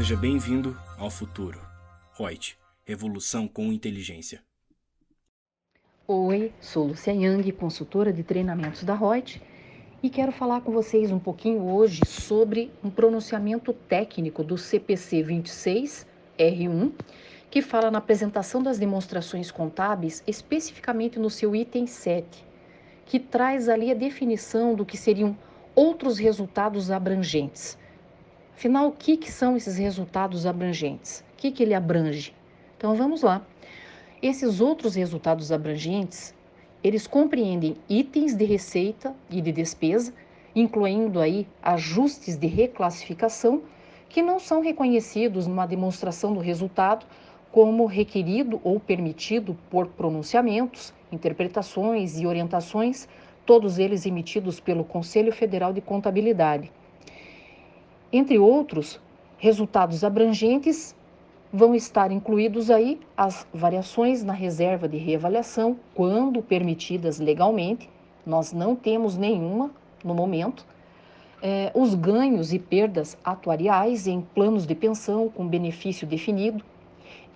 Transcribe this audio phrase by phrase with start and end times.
[0.00, 1.60] Seja bem-vindo ao futuro.
[2.18, 2.56] Reut,
[2.86, 4.42] revolução com inteligência.
[6.08, 9.42] Oi, sou Lucia Yang, consultora de treinamentos da Reut,
[10.02, 16.06] e quero falar com vocês um pouquinho hoje sobre um pronunciamento técnico do CPC 26
[16.38, 16.92] R1,
[17.50, 22.42] que fala na apresentação das demonstrações contábeis, especificamente no seu item 7,
[23.04, 25.36] que traz ali a definição do que seriam
[25.74, 27.76] outros resultados abrangentes.
[28.60, 31.24] Afinal, o que, que são esses resultados abrangentes?
[31.32, 32.34] O que, que ele abrange?
[32.76, 33.40] Então vamos lá.
[34.20, 36.34] Esses outros resultados abrangentes,
[36.84, 40.12] eles compreendem itens de receita e de despesa,
[40.54, 43.62] incluindo aí ajustes de reclassificação
[44.10, 47.06] que não são reconhecidos numa demonstração do resultado
[47.50, 53.08] como requerido ou permitido por pronunciamentos, interpretações e orientações,
[53.46, 56.70] todos eles emitidos pelo Conselho Federal de Contabilidade.
[58.12, 59.00] Entre outros,
[59.38, 60.96] resultados abrangentes
[61.52, 67.88] vão estar incluídos aí as variações na reserva de reavaliação, quando permitidas legalmente,
[68.26, 69.70] nós não temos nenhuma
[70.04, 70.66] no momento,
[71.40, 76.64] é, os ganhos e perdas atuariais em planos de pensão com benefício definido.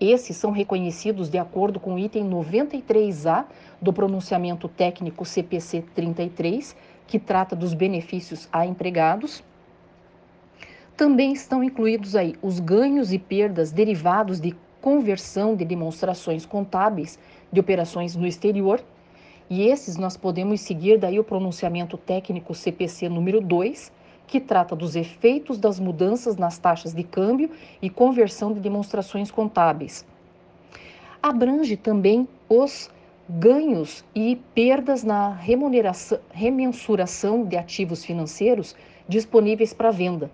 [0.00, 3.44] Esses são reconhecidos de acordo com o item 93A
[3.80, 6.74] do pronunciamento técnico CPC 33,
[7.06, 9.42] que trata dos benefícios a empregados
[10.96, 17.18] também estão incluídos aí os ganhos e perdas derivados de conversão de demonstrações contábeis
[17.50, 18.80] de operações no exterior.
[19.50, 23.92] E esses nós podemos seguir daí o pronunciamento técnico CPC número 2,
[24.26, 27.50] que trata dos efeitos das mudanças nas taxas de câmbio
[27.82, 30.06] e conversão de demonstrações contábeis.
[31.22, 32.90] Abrange também os
[33.28, 38.76] ganhos e perdas na remuneração, remensuração de ativos financeiros
[39.08, 40.30] disponíveis para venda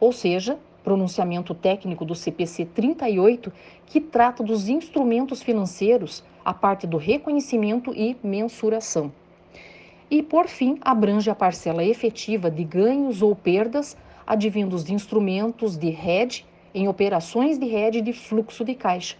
[0.00, 3.52] ou seja, pronunciamento técnico do CPC 38,
[3.86, 9.12] que trata dos instrumentos financeiros, a parte do reconhecimento e mensuração.
[10.10, 15.88] E, por fim, abrange a parcela efetiva de ganhos ou perdas advindos de instrumentos de
[15.88, 19.16] hedge em operações de hedge de fluxo de caixa,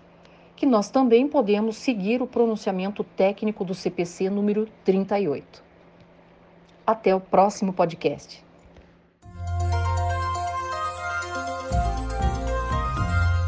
[0.57, 5.63] que nós também podemos seguir o pronunciamento técnico do CPC número 38.
[6.87, 8.48] Até o próximo podcast.